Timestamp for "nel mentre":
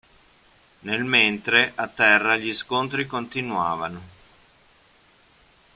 0.79-1.73